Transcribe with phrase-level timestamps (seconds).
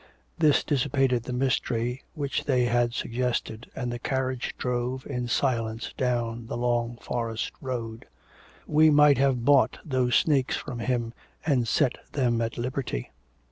[0.39, 6.47] This dissipated the mystery which they had suggested, and the carriage drove in silence down
[6.47, 8.07] the long forest road.
[8.65, 11.13] 'We might have bought those snakes from him,
[11.45, 13.11] and set them at liberty.'